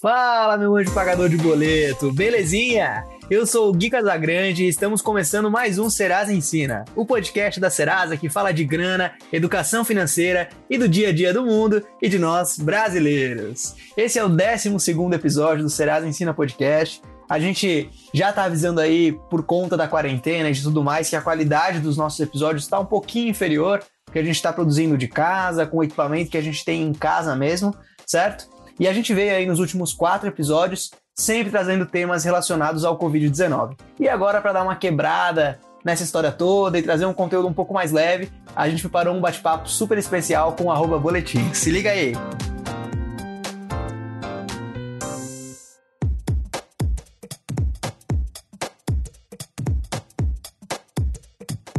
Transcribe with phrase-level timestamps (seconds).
[0.00, 3.04] Fala, meu anjo pagador de boleto, belezinha?
[3.28, 7.68] Eu sou o Gui Casagrande e estamos começando mais um Serasa Ensina, o podcast da
[7.68, 12.08] Serasa que fala de grana, educação financeira e do dia a dia do mundo e
[12.08, 13.76] de nós brasileiros.
[13.94, 14.74] Esse é o 12
[15.12, 17.02] episódio do Serasa Ensina Podcast.
[17.28, 21.16] A gente já tá avisando aí, por conta da quarentena e de tudo mais, que
[21.16, 25.08] a qualidade dos nossos episódios está um pouquinho inferior, porque a gente está produzindo de
[25.08, 27.76] casa, com o equipamento que a gente tem em casa mesmo,
[28.06, 28.48] certo?
[28.80, 33.76] E a gente veio aí nos últimos quatro episódios, sempre trazendo temas relacionados ao Covid-19.
[34.00, 37.74] E agora, para dar uma quebrada nessa história toda e trazer um conteúdo um pouco
[37.74, 41.52] mais leve, a gente preparou um bate-papo super especial com o boletim.
[41.52, 42.14] Se liga aí!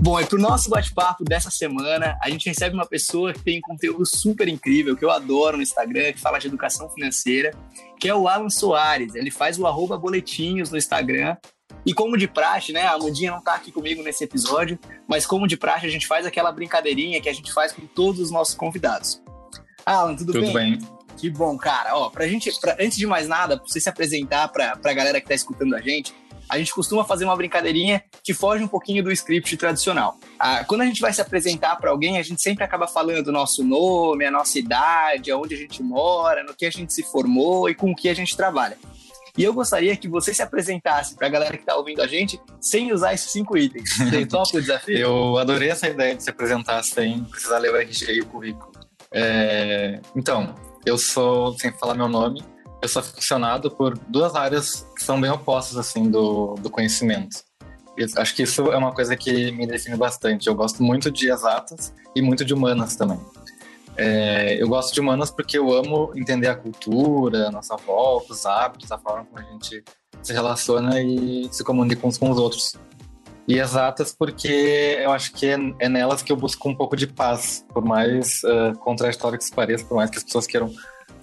[0.04, 3.60] Bom, e para o nosso bate-papo dessa semana, a gente recebe uma pessoa que tem
[3.60, 7.52] um conteúdo super incrível, que eu adoro no Instagram, que fala de educação financeira,
[8.00, 9.14] que é o Alan Soares.
[9.14, 11.38] Ele faz o arroba boletinhos no Instagram.
[11.86, 12.82] E como de praxe, né?
[12.82, 16.26] A Amandinha não está aqui comigo nesse episódio, mas como de praxe, a gente faz
[16.26, 19.22] aquela brincadeirinha que a gente faz com todos os nossos convidados.
[19.86, 20.80] Alan, tudo, tudo bem?
[20.80, 20.80] bem?
[21.16, 21.96] Que bom, cara.
[21.96, 25.22] Ó, pra gente, pra, antes de mais nada, pra você se apresentar pra, pra galera
[25.22, 26.12] que tá escutando a gente,
[26.52, 30.18] a gente costuma fazer uma brincadeirinha que foge um pouquinho do script tradicional.
[30.38, 33.32] Ah, quando a gente vai se apresentar para alguém, a gente sempre acaba falando o
[33.32, 37.70] nosso nome, a nossa idade, aonde a gente mora, no que a gente se formou
[37.70, 38.78] e com o que a gente trabalha.
[39.38, 42.38] E eu gostaria que você se apresentasse para a galera que está ouvindo a gente
[42.60, 43.96] sem usar esses cinco itens.
[43.96, 44.98] Você topa o desafio?
[44.98, 48.74] Eu adorei essa ideia de se apresentar sem precisar ler o RG e o currículo.
[49.10, 50.02] É...
[50.18, 50.54] Então,
[50.86, 52.44] eu sou, sem falar meu nome,
[52.82, 57.44] eu sou aficionado por duas áreas que são bem opostas assim do, do conhecimento.
[57.96, 60.48] Eu acho que isso é uma coisa que me define bastante.
[60.48, 63.20] Eu gosto muito de exatas e muito de humanas também.
[63.98, 68.46] É, eu gosto de humanas porque eu amo entender a cultura, a nossa volta, os
[68.46, 69.84] hábitos, a forma como a gente
[70.24, 72.76] se relaciona e se comunica uns com os outros.
[73.48, 77.06] E exatas porque eu acho que é, é nelas que eu busco um pouco de
[77.06, 80.72] paz, por mais uh, contraditório que isso pareça, por mais que as pessoas queiram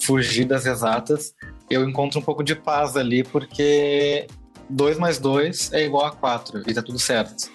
[0.00, 1.34] fugir das exatas,
[1.70, 4.26] eu encontro um pouco de paz ali, porque
[4.70, 7.50] 2 mais 2 é igual a 4 e tá tudo certo.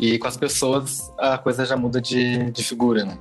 [0.00, 3.18] E com as pessoas a coisa já muda de, de figura, né?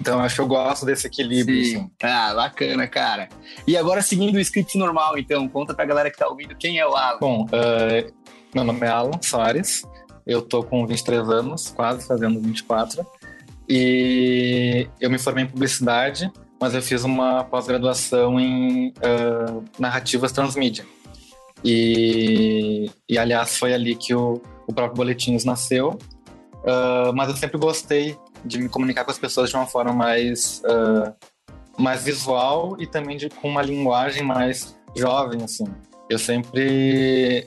[0.00, 1.62] Então acho que eu gosto desse equilíbrio.
[1.62, 1.76] Sim.
[1.76, 1.90] Assim.
[2.02, 3.28] Ah, bacana, cara.
[3.66, 6.86] E agora seguindo o script normal, então, conta pra galera que tá ouvindo quem é
[6.86, 7.18] o Alan.
[7.20, 8.12] Bom, uh,
[8.54, 9.82] meu nome é Alan Soares,
[10.26, 13.06] eu tô com 23 anos, quase fazendo 24,
[13.68, 20.84] e eu me formei em publicidade mas eu fiz uma pós-graduação em uh, narrativas transmídia.
[21.64, 25.98] E, e, aliás, foi ali que o, o próprio Boletins nasceu.
[26.62, 30.62] Uh, mas eu sempre gostei de me comunicar com as pessoas de uma forma mais,
[30.66, 31.14] uh,
[31.78, 35.64] mais visual e também de, com uma linguagem mais jovem, assim.
[36.10, 37.46] Eu sempre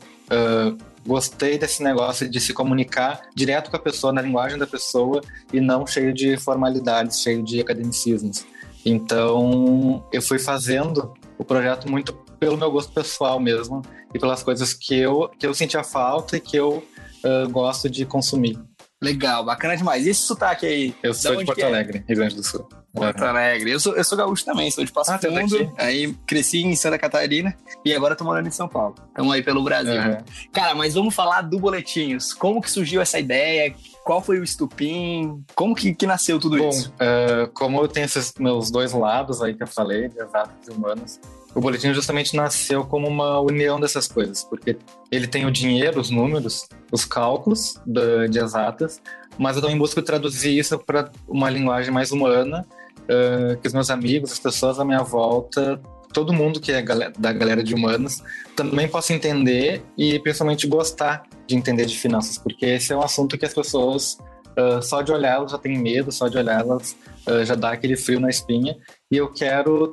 [1.05, 5.59] gostei desse negócio de se comunicar direto com a pessoa, na linguagem da pessoa, e
[5.59, 8.45] não cheio de formalidades, cheio de academicismos.
[8.85, 13.81] Então, eu fui fazendo o projeto muito pelo meu gosto pessoal mesmo
[14.13, 16.83] e pelas coisas que eu, que eu sentia falta e que eu
[17.23, 18.59] uh, gosto de consumir.
[19.01, 20.05] Legal, bacana demais.
[20.05, 20.95] E esse sotaque aí?
[21.03, 21.63] Eu sou de Porto é?
[21.63, 22.67] Alegre, Rio Grande do Sul.
[22.93, 23.27] Porto uhum.
[23.27, 23.71] Alegre.
[23.71, 25.73] Eu sou, eu sou gaúcho também, sou de Passo ah, tá Fundo.
[25.77, 28.95] Aí cresci em Santa Catarina e agora tô morando em São Paulo.
[29.09, 29.95] Estamos aí pelo Brasil.
[29.95, 30.17] Uhum.
[30.53, 32.33] Cara, mas vamos falar do Boletinhos.
[32.33, 33.75] Como que surgiu essa ideia?
[34.03, 35.43] Qual foi o estupim?
[35.55, 36.93] Como que, que nasceu tudo Bom, isso?
[36.93, 40.71] Uh, como eu tenho esses meus dois lados aí que eu falei, de exatos e
[40.71, 41.19] humanos,
[41.55, 44.77] o boletim justamente nasceu como uma união dessas coisas, porque
[45.11, 49.01] ele tem o dinheiro, os números, os cálculos de, de exatas,
[49.37, 52.65] mas eu também busco traduzir isso para uma linguagem mais humana,
[53.03, 55.79] uh, que os meus amigos, as pessoas à minha volta,
[56.13, 58.21] todo mundo que é da galera de humanos
[58.55, 63.37] também possa entender e principalmente gostar de entender de finanças, porque esse é um assunto
[63.37, 64.17] que as pessoas,
[64.57, 66.95] uh, só de olhar elas já têm medo, só de olhar elas
[67.27, 68.77] uh, já dá aquele frio na espinha,
[69.11, 69.91] e eu quero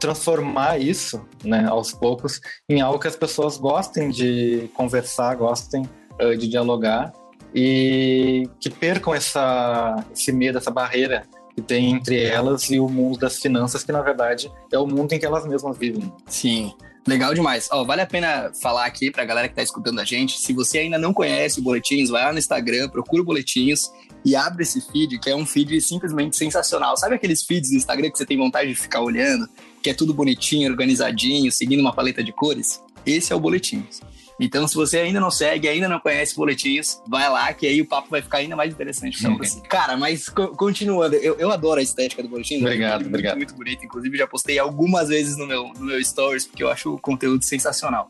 [0.00, 5.88] transformar isso, né, aos poucos, em algo que as pessoas gostem de conversar, gostem
[6.20, 7.12] uh, de dialogar,
[7.54, 11.22] e que percam essa, esse medo, essa barreira
[11.54, 15.12] que tem entre elas e o mundo das finanças, que na verdade é o mundo
[15.12, 16.12] em que elas mesmas vivem.
[16.26, 16.72] Sim.
[17.06, 17.68] Legal demais.
[17.72, 20.38] Ó, vale a pena falar aqui pra galera que tá escutando a gente.
[20.38, 23.90] Se você ainda não conhece o Boletins, vai lá no Instagram, procura o Boletins
[24.24, 26.96] e abre esse feed, que é um feed simplesmente sensacional.
[26.96, 29.48] Sabe aqueles feeds do Instagram que você tem vontade de ficar olhando,
[29.82, 32.80] que é tudo bonitinho, organizadinho, seguindo uma paleta de cores?
[33.04, 34.00] Esse é o Boletins.
[34.42, 37.86] Então, se você ainda não segue, ainda não conhece boletins, vai lá que aí o
[37.86, 39.60] papo vai ficar ainda mais interessante pra você.
[39.68, 42.58] Cara, mas co continuando, eu, eu adoro a estética do boletim.
[42.58, 43.36] Obrigado, muito, obrigado.
[43.36, 43.84] Muito bonito.
[43.84, 47.44] Inclusive, já postei algumas vezes no meu, no meu stories, porque eu acho o conteúdo
[47.44, 48.08] sensacional.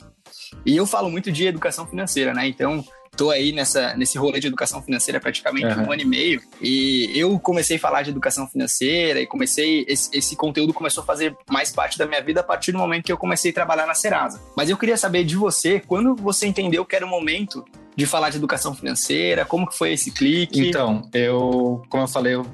[0.64, 2.46] E eu falo muito de educação financeira, né?
[2.48, 2.82] Então,
[3.16, 5.86] tô aí nessa, nesse rolê de educação financeira praticamente uhum.
[5.86, 6.42] um ano e meio.
[6.60, 9.84] E eu comecei a falar de educação financeira e comecei.
[9.88, 13.04] Esse, esse, conteúdo começou a fazer mais parte da minha vida a partir do momento
[13.04, 14.40] que eu comecei a trabalhar na Serasa.
[14.56, 17.64] Mas eu queria saber de você, quando você entendeu que era o momento
[17.94, 19.44] de falar de educação financeira?
[19.44, 20.68] Como que foi esse clique?
[20.68, 22.46] Então, eu, como eu falei, eu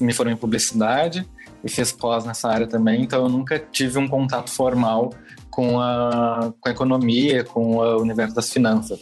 [0.00, 1.28] me formei em publicidade
[1.64, 5.10] e fiz pós nessa área também, então eu nunca tive um contato formal
[5.50, 9.00] com a, com a economia, com o universo das finanças.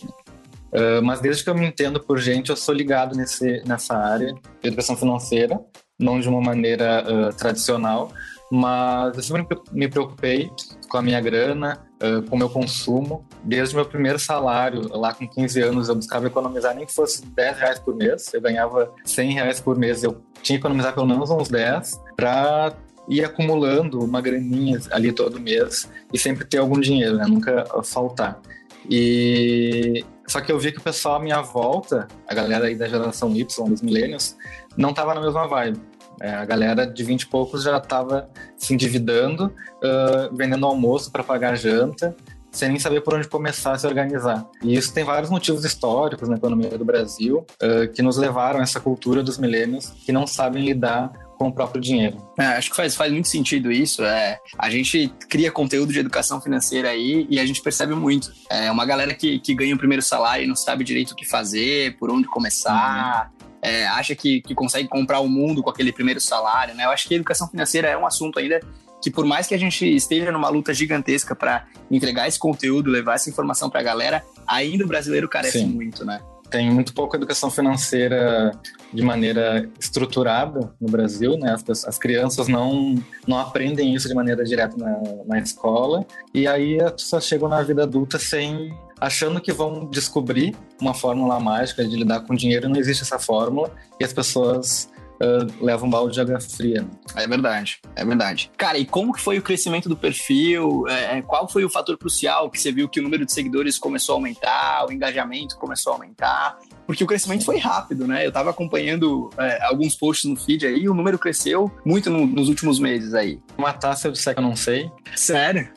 [0.74, 4.34] Uh, mas desde que eu me entendo por gente, eu sou ligado nesse, nessa área
[4.34, 5.60] de educação financeira,
[5.98, 8.10] não de uma maneira uh, tradicional,
[8.50, 10.50] mas eu sempre me preocupei
[10.88, 13.24] com a minha grana, uh, com o meu consumo.
[13.42, 17.24] Desde o meu primeiro salário, lá com 15 anos, eu buscava economizar nem que fosse
[17.24, 18.32] 10 reais por mês.
[18.34, 22.72] Eu ganhava 100 reais por mês, eu tinha que economizar pelo menos uns 10 para
[23.08, 27.26] ir acumulando uma graninha ali todo mês e sempre ter algum dinheiro, né?
[27.26, 28.40] Nunca faltar.
[28.88, 32.88] E só que eu vi que o pessoal à minha volta, a galera aí da
[32.88, 34.36] geração Y, dos millennials,
[34.76, 35.80] não tava na mesma vibe.
[36.20, 41.24] É, a galera de 20 e poucos já estava se endividando, uh, vendendo almoço para
[41.24, 42.14] pagar janta,
[42.52, 44.48] sem nem saber por onde começar a se organizar.
[44.62, 48.62] E isso tem vários motivos históricos na economia do Brasil uh, que nos levaram a
[48.62, 52.16] essa cultura dos milênios que não sabem lidar com o próprio dinheiro.
[52.38, 54.04] É, acho que faz, faz muito sentido isso.
[54.04, 58.32] É, a gente cria conteúdo de educação financeira aí e a gente percebe muito.
[58.50, 61.26] É uma galera que, que ganha o primeiro salário e não sabe direito o que
[61.26, 63.30] fazer, por onde começar.
[63.40, 63.46] Uhum.
[63.62, 66.84] É, acha que, que consegue comprar o mundo com aquele primeiro salário, né?
[66.84, 68.60] Eu acho que a educação financeira é um assunto ainda
[69.00, 73.16] que por mais que a gente esteja numa luta gigantesca para entregar esse conteúdo, levar
[73.16, 75.66] essa informação para a galera, ainda o brasileiro carece Sim.
[75.66, 76.20] muito, né?
[76.54, 78.52] Tem muito pouca educação financeira
[78.92, 81.52] de maneira estruturada no Brasil, né?
[81.52, 82.94] As, as crianças não,
[83.26, 86.06] não aprendem isso de maneira direta na, na escola.
[86.32, 91.84] E aí pessoas chegam na vida adulta sem achando que vão descobrir uma fórmula mágica
[91.84, 93.72] de lidar com dinheiro, não existe essa fórmula.
[93.98, 94.88] E as pessoas
[95.20, 96.86] uh, leva um balde de água fria.
[97.14, 98.50] É verdade, é verdade.
[98.56, 100.86] Cara, e como que foi o crescimento do perfil?
[100.88, 103.78] É, é, qual foi o fator crucial que você viu que o número de seguidores
[103.78, 106.58] começou a aumentar, o engajamento começou a aumentar?
[106.86, 108.26] Porque o crescimento foi rápido, né?
[108.26, 112.26] Eu tava acompanhando é, alguns posts no feed aí e o número cresceu muito no,
[112.26, 113.40] nos últimos meses aí.
[113.56, 114.90] Uma taça eu disser que eu não sei.
[115.14, 115.68] Sério?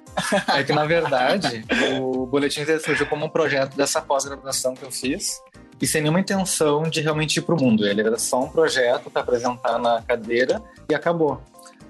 [0.53, 1.63] É que, na verdade,
[2.01, 5.39] o Boletim surgiu como um projeto dessa pós-graduação que eu fiz
[5.81, 7.85] e sem nenhuma intenção de realmente ir para o mundo.
[7.85, 11.41] Ele era só um projeto para apresentar na cadeira e acabou.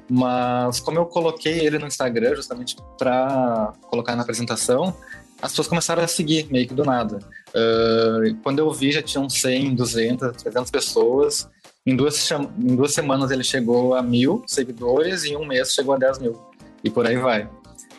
[0.10, 4.96] Mas como eu coloquei ele no Instagram justamente para colocar na apresentação,
[5.42, 7.20] as pessoas começaram a seguir meio que do nada.
[7.50, 11.50] Uh, quando eu vi já tinham 100, 200, 300 pessoas.
[11.86, 15.94] Em duas, em duas semanas ele chegou a mil seguidores e em um mês chegou
[15.94, 16.42] a 10 mil.
[16.84, 17.50] E por aí vai.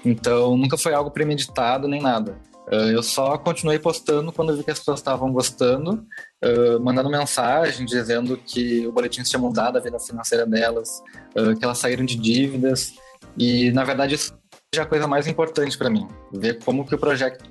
[0.05, 2.37] Então nunca foi algo premeditado nem nada.
[2.70, 6.06] Uh, eu só continuei postando quando vi que as pessoas estavam gostando,
[6.44, 11.03] uh, mandando mensagem dizendo que o boletim tinha mudado a vida financeira delas,
[11.35, 12.93] uh, que elas saíram de dívidas.
[13.38, 14.37] E, na verdade, isso
[14.75, 16.06] é a coisa mais importante para mim.
[16.32, 17.43] Ver como que o projeto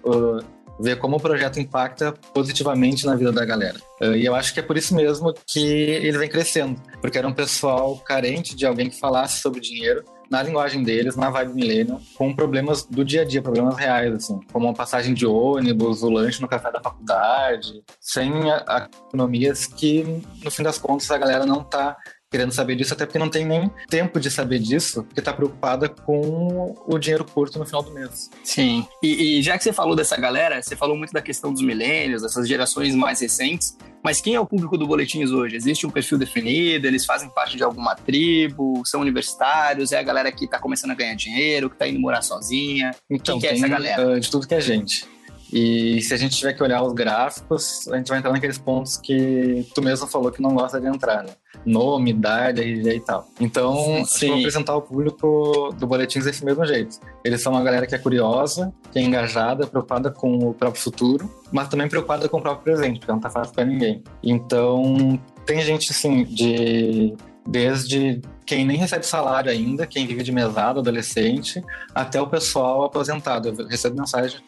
[0.80, 3.80] ver como o projeto impacta positivamente na vida da galera.
[4.16, 7.34] e eu acho que é por isso mesmo que ele vem crescendo, porque era um
[7.34, 12.36] pessoal carente de alguém que falasse sobre dinheiro, na linguagem deles, na vibe milênio, com
[12.36, 16.42] problemas do dia a dia, problemas reais, assim, como a passagem de ônibus, o lanche
[16.42, 20.04] no café da faculdade, sem a, a economias que,
[20.44, 21.98] no fim das contas, a galera não tá
[22.30, 25.88] querendo saber disso, até porque não tem nem tempo de saber disso, porque está preocupada
[25.88, 28.30] com o dinheiro curto no final do mês.
[28.44, 28.86] Sim.
[29.02, 32.22] E, e, já que você falou dessa galera, você falou muito da questão dos milênios,
[32.22, 35.56] dessas gerações mais recentes, mas quem é o público do Boletins hoje?
[35.56, 36.88] Existe um perfil definido?
[36.88, 38.82] Eles fazem parte de alguma tribo?
[38.86, 39.92] São universitários?
[39.92, 42.92] É a galera que está começando a ganhar dinheiro, que está indo morar sozinha?
[43.10, 44.20] Então, quem que é essa galera?
[44.20, 45.06] De tudo que é gente.
[45.52, 48.98] E se a gente tiver que olhar os gráficos, a gente vai entrar naqueles pontos
[48.98, 51.32] que tu mesmo falou que não gosta de entrar, né?
[51.66, 53.28] Nome, idade, RG e tal.
[53.40, 54.28] Então, Sim.
[54.28, 57.00] vou apresentar o público do Boletins desse mesmo jeito.
[57.24, 61.30] Eles são uma galera que é curiosa, que é engajada, preocupada com o próprio futuro,
[61.52, 64.04] mas também preocupada com o próprio presente, porque não tá fácil pra ninguém.
[64.22, 67.16] Então, tem gente, assim, de
[67.48, 71.62] desde quem nem recebe salário ainda, quem vive de mesada, adolescente,
[71.94, 73.50] até o pessoal aposentado.
[73.50, 74.40] Eu recebo mensagem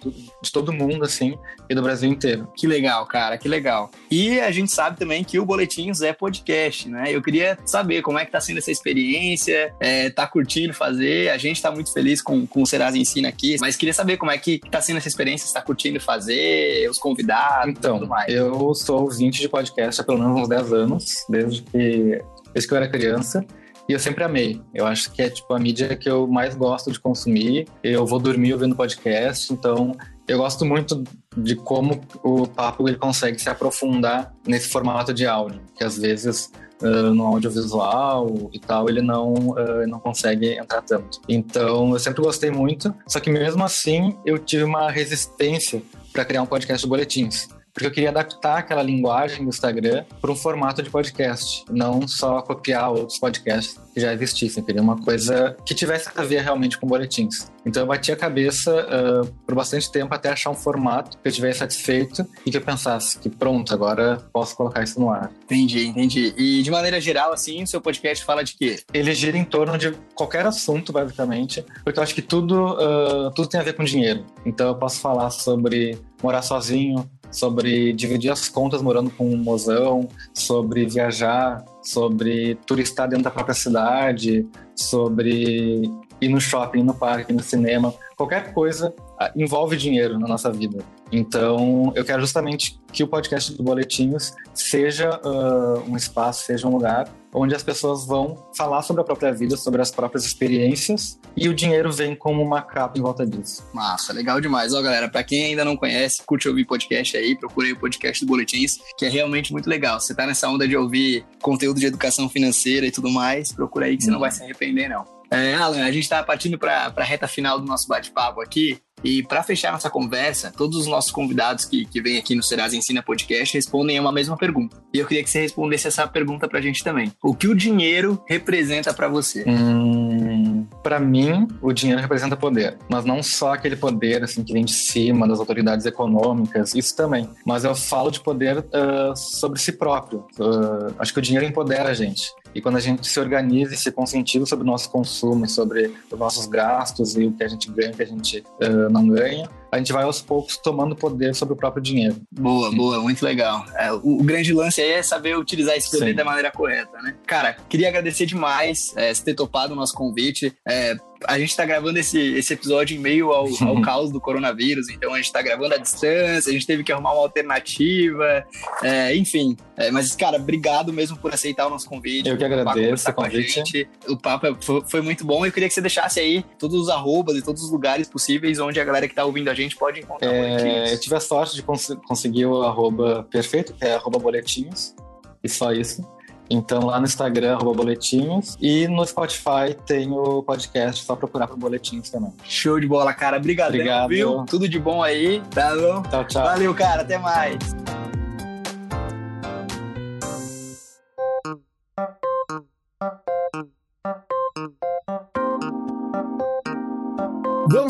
[0.41, 1.37] de todo mundo, assim,
[1.69, 2.49] e do Brasil inteiro.
[2.55, 3.91] Que legal, cara, que legal.
[4.09, 7.05] E a gente sabe também que o Boletins é podcast, né?
[7.09, 11.29] Eu queria saber como é que tá sendo essa experiência, é, tá curtindo fazer.
[11.29, 14.31] A gente tá muito feliz com, com o Serasa Ensina aqui, mas queria saber como
[14.31, 18.33] é que tá sendo essa experiência, se tá curtindo fazer, os convidados então, tudo mais.
[18.33, 22.21] Eu sou ouvinte de podcast há pelo menos uns 10 anos, desde que,
[22.53, 23.45] desde que eu era criança.
[23.89, 24.61] E eu sempre amei.
[24.71, 27.67] Eu acho que é tipo a mídia que eu mais gosto de consumir.
[27.83, 31.03] Eu vou dormir ouvindo podcast, então eu gosto muito
[31.35, 36.51] de como o papo ele consegue se aprofundar nesse formato de áudio, que às vezes
[36.83, 41.19] uh, no audiovisual e tal ele não uh, não consegue entrar tanto.
[41.27, 45.81] Então eu sempre gostei muito, só que mesmo assim eu tive uma resistência
[46.13, 50.29] para criar um podcast de boletins porque eu queria adaptar aquela linguagem do Instagram para
[50.29, 54.61] um formato de podcast, não só copiar outros podcasts que já existissem.
[54.61, 57.49] Eu queria uma coisa que tivesse a ver realmente com boletins.
[57.65, 61.31] Então eu bati a cabeça uh, por bastante tempo até achar um formato que eu
[61.31, 65.31] tivesse satisfeito e que eu pensasse que pronto, agora posso colocar isso no ar.
[65.45, 66.33] Entendi, entendi.
[66.37, 68.79] E de maneira geral, assim, o seu podcast fala de quê?
[68.93, 73.47] Ele gira em torno de qualquer assunto, basicamente, porque eu acho que tudo, uh, tudo
[73.47, 74.25] tem a ver com dinheiro.
[74.45, 80.07] Então eu posso falar sobre morar sozinho, sobre dividir as contas morando com um mozão,
[80.33, 85.89] sobre viajar, sobre turistar dentro da própria cidade, sobre
[86.21, 90.83] ir no shopping, no parque, no cinema, qualquer coisa ah, envolve dinheiro na nossa vida.
[91.11, 96.71] Então, eu quero justamente que o podcast do Boletinhos seja uh, um espaço, seja um
[96.71, 101.47] lugar onde as pessoas vão falar sobre a própria vida, sobre as próprias experiências e
[101.47, 103.63] o dinheiro vem como uma capa em volta disso.
[103.73, 104.73] Massa, legal demais.
[104.73, 108.27] Ó, galera, para quem ainda não conhece, curte ouvir podcast aí, procurei o podcast do
[108.27, 109.99] Boletins, que é realmente muito legal.
[109.99, 113.97] Você tá nessa onda de ouvir conteúdo de educação financeira e tudo mais, procura aí
[113.97, 115.19] que você não vai se arrepender, não.
[115.31, 118.79] É, Alan, a gente está partindo para a reta final do nosso bate-papo aqui.
[119.03, 122.75] E para fechar nossa conversa, todos os nossos convidados que, que vêm aqui no Serasa
[122.75, 124.77] Ensina Podcast respondem a uma mesma pergunta.
[124.93, 127.11] E eu queria que você respondesse essa pergunta para a gente também.
[127.23, 129.43] O que o dinheiro representa para você?
[129.47, 132.77] Hum, para mim, o dinheiro representa poder.
[132.89, 137.29] Mas não só aquele poder assim que vem de cima das autoridades econômicas, isso também.
[137.45, 140.25] Mas eu falo de poder uh, sobre si próprio.
[140.39, 142.31] Uh, acho que o dinheiro empodera a gente.
[142.53, 146.19] E quando a gente se organiza e se conscientiza sobre o nosso consumo, sobre os
[146.19, 149.49] nossos gastos e o que a gente ganha, o que a gente uh, não ganha,
[149.71, 152.15] a gente vai aos poucos tomando poder sobre o próprio dinheiro.
[152.31, 153.65] Boa, boa, muito legal.
[153.75, 156.15] É, o, o, grande lance aí é saber utilizar esse poder Sim.
[156.15, 157.15] da maneira correta, né?
[157.25, 160.53] Cara, queria agradecer demais é, você ter topado o nosso convite.
[160.67, 160.95] É,
[161.27, 165.13] a gente está gravando esse, esse episódio em meio ao, ao caos do coronavírus, então
[165.13, 168.45] a gente está gravando à distância, a gente teve que arrumar uma alternativa,
[168.83, 169.57] é, enfim.
[169.75, 172.29] É, mas, cara, obrigado mesmo por aceitar o nosso convite.
[172.29, 173.89] Eu que agradeço o convite.
[174.07, 176.79] O papo é, foi, foi, muito bom e eu queria que você deixasse aí todos
[176.79, 179.75] os arrobas e todos os lugares possíveis onde a galera que está ouvindo a gente
[179.75, 183.95] pode encontrar é, Eu tive a sorte de cons conseguir o arroba perfeito, que é
[183.95, 184.95] arroba boletinhos,
[185.43, 186.01] e só isso.
[186.49, 188.57] Então lá no Instagram, arroba boletinhos.
[188.59, 192.33] E no Spotify tem o podcast, só procurar por boletinhos também.
[192.43, 193.37] Show de bola, cara.
[193.37, 194.09] Obrigado, Obrigado.
[194.09, 194.45] viu?
[194.45, 196.01] Tudo de bom aí, tá bom?
[196.03, 196.43] Tchau, tchau.
[196.43, 197.03] Valeu, cara.
[197.03, 197.88] Até mais.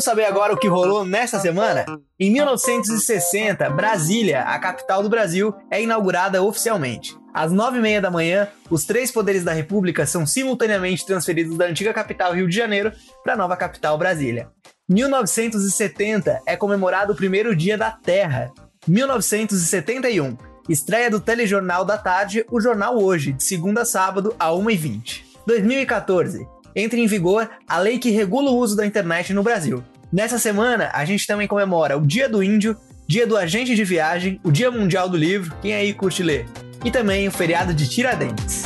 [0.00, 1.84] Vamos saber agora o que rolou nessa semana?
[2.18, 7.14] Em 1960, Brasília, a capital do Brasil, é inaugurada oficialmente.
[7.34, 11.66] Às nove e meia da manhã, os três poderes da República são simultaneamente transferidos da
[11.66, 12.90] antiga capital Rio de Janeiro
[13.22, 14.48] para a nova capital Brasília.
[14.88, 18.50] 1970 é comemorado o primeiro dia da Terra.
[18.88, 20.34] 1971,
[20.66, 25.24] estreia do telejornal da tarde, o Jornal Hoje, de segunda a sábado, a 1h20.
[25.46, 29.82] 2014, entra em vigor a lei que regula o uso da internet no Brasil.
[30.12, 34.40] Nessa semana, a gente também comemora o Dia do Índio, Dia do Agente de Viagem,
[34.42, 36.46] o Dia Mundial do Livro, quem aí curte ler,
[36.84, 38.64] e também o feriado de Tiradentes.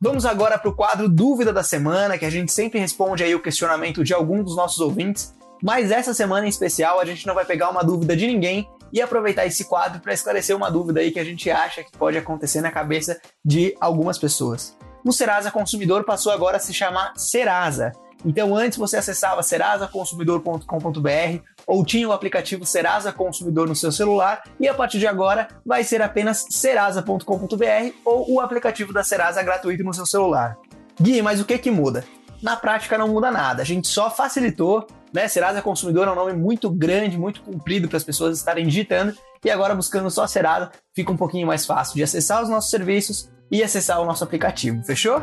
[0.00, 3.40] Vamos agora para o quadro Dúvida da Semana, que a gente sempre responde aí o
[3.40, 5.32] questionamento de algum dos nossos ouvintes.
[5.62, 9.00] Mas essa semana em especial a gente não vai pegar uma dúvida de ninguém e
[9.00, 12.60] aproveitar esse quadro para esclarecer uma dúvida aí que a gente acha que pode acontecer
[12.60, 14.76] na cabeça de algumas pessoas.
[15.04, 17.92] O Serasa Consumidor passou agora a se chamar Serasa.
[18.24, 24.68] Então antes você acessava serasaconsumidor.com.br ou tinha o aplicativo Serasa Consumidor no seu celular e
[24.68, 29.94] a partir de agora vai ser apenas serasa.com.br ou o aplicativo da Serasa gratuito no
[29.94, 30.56] seu celular.
[31.00, 32.04] Gui, mas o que que muda?
[32.40, 35.28] Na prática não muda nada, a gente só facilitou né?
[35.28, 39.14] Serasa Consumidor é um nome muito grande, muito comprido para as pessoas estarem digitando
[39.44, 43.30] e agora buscando só Serasa fica um pouquinho mais fácil de acessar os nossos serviços
[43.50, 44.82] e acessar o nosso aplicativo.
[44.84, 45.22] Fechou?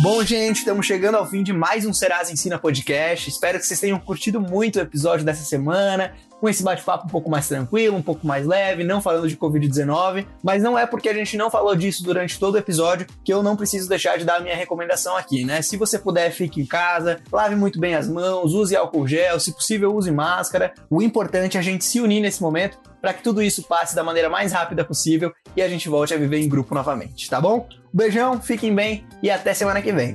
[0.00, 3.28] Bom, gente, estamos chegando ao fim de mais um Serasa Ensina Podcast.
[3.28, 7.30] Espero que vocês tenham curtido muito o episódio dessa semana, com esse bate-papo um pouco
[7.30, 10.26] mais tranquilo, um pouco mais leve, não falando de Covid-19.
[10.42, 13.42] Mas não é porque a gente não falou disso durante todo o episódio que eu
[13.42, 15.62] não preciso deixar de dar a minha recomendação aqui, né?
[15.62, 19.52] Se você puder, fique em casa, lave muito bem as mãos, use álcool gel, se
[19.52, 20.72] possível, use máscara.
[20.90, 24.02] O importante é a gente se unir nesse momento para que tudo isso passe da
[24.02, 27.68] maneira mais rápida possível e a gente volte a viver em grupo novamente, tá bom?
[27.92, 30.14] Beijão, fiquem bem e até semana que vem.